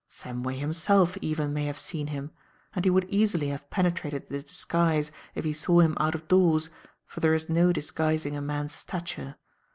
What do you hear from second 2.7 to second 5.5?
and he would easily have penetrated the disguise if